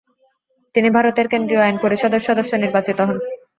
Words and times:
তিনি 0.75 0.89
ভারতের 0.89 1.27
কেন্দ্রীয় 1.27 1.63
আইন 1.63 1.77
পরিষদের 1.83 2.21
সদস্য 2.27 2.51
নির্বাচিত 2.55 2.99
হন। 3.01 3.17